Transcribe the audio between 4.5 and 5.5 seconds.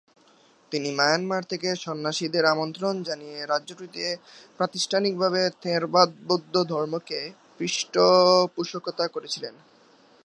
প্রাতিষ্ঠানিকভাবে